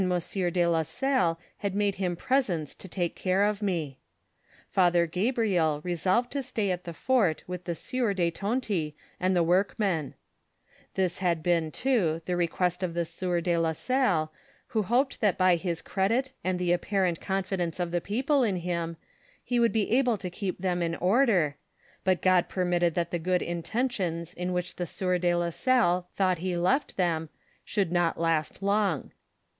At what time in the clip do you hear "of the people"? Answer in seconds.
17.79-18.41